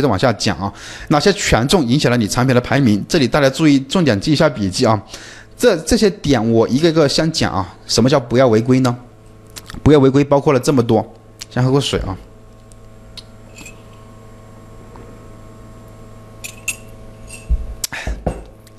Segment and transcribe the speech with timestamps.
[0.00, 0.72] 接着往下讲啊，
[1.08, 3.04] 哪些权重影响了你产品的排名？
[3.06, 4.98] 这里大家注意，重点记一下笔记啊。
[5.58, 7.76] 这这些点我一个一个先讲啊。
[7.86, 8.96] 什么叫不要违规呢？
[9.82, 11.06] 不要违规包括了这么多，
[11.50, 12.16] 先喝口水啊。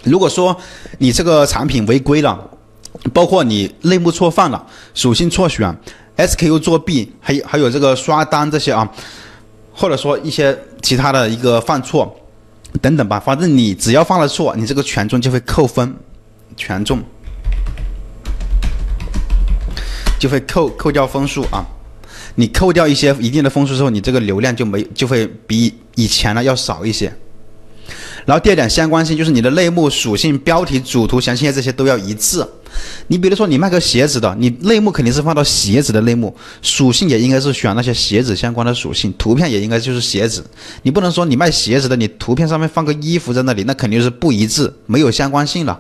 [0.03, 0.57] 如果说
[0.97, 2.49] 你这个产品违规了，
[3.13, 4.65] 包括你类目错放了、
[4.95, 5.77] 属性错选、
[6.17, 8.91] SKU 作弊，还有还有这个刷单这些啊，
[9.71, 12.16] 或者说一些其他的一个犯错
[12.81, 15.94] 等等吧，反正你只要犯了错，你这个权重就会扣分，
[16.55, 17.02] 权重
[20.20, 21.66] 就会扣扣掉分数啊。
[22.36, 27.11] 你扣掉一些一定的分数之后，你这个流量就没就会比以前呢要少一些。
[28.25, 32.45] 然后第二点相关性就是你的类目属性、标题、主图、详情页这些都要一致。
[33.08, 40.45] 你比如说你卖个鞋子的，你类目肯定是放到鞋子的类目，属性也应该是选那些鞋子相关的属性，图片也应该就是鞋子。
[40.84, 45.80] 你不能说你卖鞋子的，你图片上面放个衣服在那里，那肯定是不一致，没有相关性了。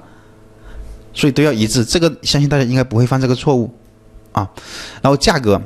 [1.13, 3.73] 所以都要一致，这个相信大家应该不会犯这个错误
[4.31, 4.49] 啊。
[5.01, 5.61] 然后价格，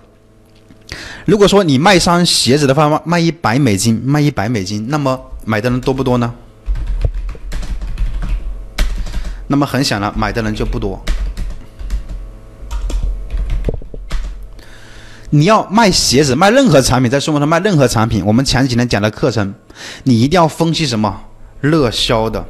[1.26, 6.34] 如果说你卖双鞋子的话，卖一百美金，卖一百美金，那么买的人多不多呢？
[9.48, 11.00] 那么很显然，买的人就不多。
[15.36, 19.54] 你要卖鞋子，卖任何产品，在生活上卖任何产品，我们前几天讲的课程，
[20.04, 21.14] 你一定要分析什么
[21.60, 22.42] 热销的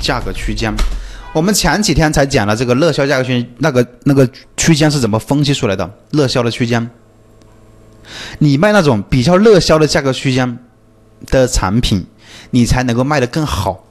[0.00, 0.72] 价格区间。
[1.34, 5.88] 我们前几天才讲了这个热销价格区那个那个区间是怎么分析出来的？
[6.10, 6.90] 热销的区间，
[8.38, 10.58] 你卖那种比较热销的价格区间
[11.26, 12.06] 的产品，
[12.52, 13.84] 你才能够卖得更好。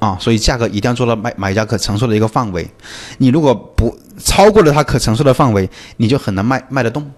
[0.00, 2.68] 啊，所以价格一定要做到买买家可承受的一个范围。
[3.18, 7.08] 你如果不超过了他可承受的范围，你就很难卖卖得动。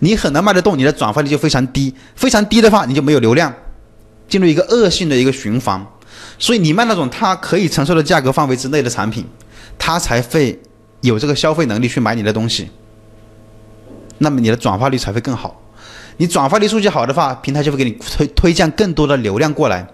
[0.00, 1.94] 你很难卖得动，你的转化率就非常低。
[2.14, 3.52] 非常低的话，你就没有流量，
[4.28, 5.84] 进入一个恶性的一个循环。
[6.38, 9.24] 所以你卖那种他可以承受的价格范围之内的产品，
[9.78, 10.60] 他才会
[11.00, 12.68] 有这个消费能力去买你的东西。
[14.18, 15.60] 那么你的转化率才会更好。
[16.16, 19.86] 你转化率数据好的话，平台就会给你推推荐更多的流量过来。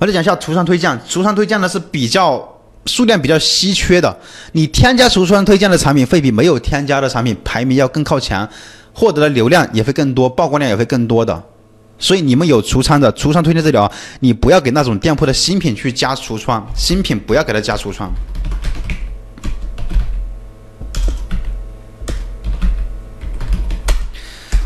[0.00, 2.42] 我再讲一下橱窗推荐，橱窗推荐呢是比较
[2.86, 4.16] 数量比较稀缺的，
[4.52, 8.48] 你添加橱窗推荐的产品会比没有添加的产品排名要更靠前，
[8.94, 11.42] 获得的流量也会更多，曝光量也会更多的。
[11.98, 18.10] 所以你们有橱窗的橱窗推荐这里啊，你不要给那种店铺的新品去加橱窗，新品不要给它加橱窗。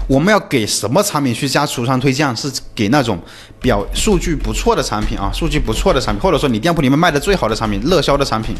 [0.06, 2.34] 我们要给什么产品去加橱窗推荐？
[2.36, 3.18] 是给那种
[3.60, 8.54] 表数据不错的产品啊，数据不错的产品，或者说你店铺里面卖的最好的产品，热销的产品。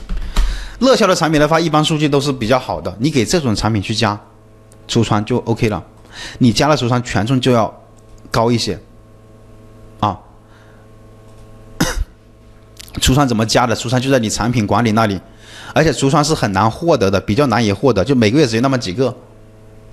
[0.81, 4.19] 热销的产品的话，一般数据都是比较好的，你给这种产品去加
[4.89, 5.83] 橱窗就 OK 了。
[6.39, 7.83] 你加了橱窗，权重就要
[8.31, 8.79] 高一些
[10.01, 10.19] 啊。
[13.01, 13.77] 橱窗怎么加的？
[13.77, 15.21] 橱窗就在你产品管理那里，
[15.75, 19.15] 而且橱窗是很难获得的，比较难以获得，就每个月只有那么几个。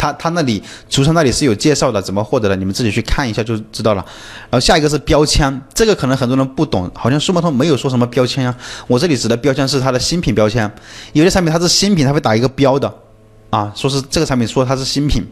[0.01, 2.55] 他他那里橱窗那里是有介绍的，怎么获得的？
[2.55, 4.03] 你们自己去看一下就知道了。
[4.49, 8.57] 然后下一个是标签，这个可能很多人不懂，好像数码通没有说什么标签啊。
[8.87, 10.69] 我这里指的标签是它的新品标签，
[11.13, 12.91] 有些产品它是新品，它会打一个标的，
[13.51, 15.23] 啊，说是这个产品说它是新品。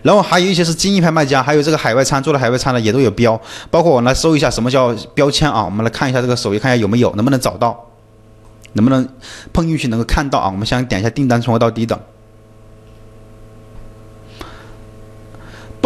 [0.00, 3.38] 然后还有一些是精益牌卖家，还有这个海外仓做的海外仓的也都有标，
[3.70, 5.62] 包括我来搜一下什么叫标签啊？
[5.62, 7.78] 我们来看一下这个首页，看一下有没有，能不能找到，
[8.72, 9.06] 能不能
[9.52, 10.48] 碰运气能够看到啊？
[10.48, 12.00] 我们先点一下订单从高到低的。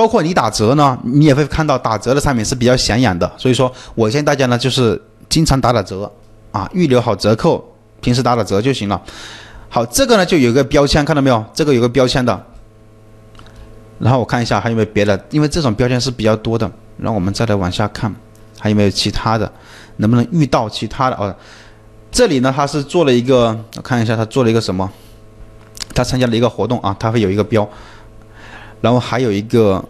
[0.01, 6.11] 包括你打折呢，你也会看到打折的产品是比较显眼的，所以说我建议大家呢就是经常打打折
[6.53, 7.63] 啊，预留好折扣，
[8.01, 8.99] 平时打打折就行了。
[9.69, 11.45] 好，这个呢就有一个标签，看到没有？
[11.53, 12.47] 这个有个标签的。
[13.99, 16.65] 然后我看一下还有没有别的，因为这种标签是比较多的。
[16.97, 18.11] 然后我们再来往下看，
[18.59, 19.53] 还有没有其他的？
[19.99, 21.17] 能不能遇到其他的？
[21.17, 21.37] 哦，
[22.11, 24.91] 这里呢他是做了一个，我看一下他做了一个什么？
[25.95, 27.69] 他参加了一个活动啊，他会有一个标。
[28.81, 29.85] 然后还有一个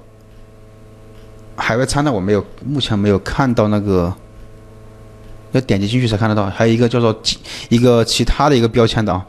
[1.56, 4.12] 海外餐呢，我没有，目前没有看到那个，
[5.52, 6.46] 要点击进去才看得到。
[6.46, 7.16] 还有一个叫做
[7.68, 9.26] 一个其他的一个标签的啊，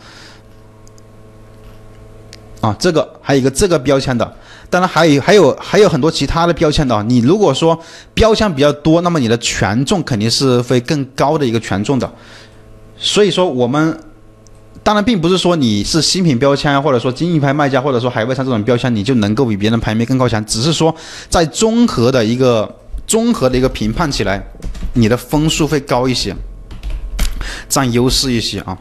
[2.61, 4.35] 啊，这个还有一个这个标签的，
[4.69, 7.03] 当然还有还有还有很多其他的标签的。
[7.03, 7.79] 你如果说
[8.13, 12.11] 标签比较多，那么你的权重肯定是会更高的一个权重的。
[12.97, 13.99] 所以说我们。
[14.83, 20.43] 当然，并不是说你是新品标签，或者说精益牌卖家，或者说海外仓这种标签，你就能够比别人排名更高强。
[20.45, 20.93] 只是说，
[21.29, 22.67] 在综合的一个
[23.05, 24.43] 综合的一个评判起来，
[24.93, 26.35] 你的分数会高一些，
[27.69, 28.75] 占优势一些啊。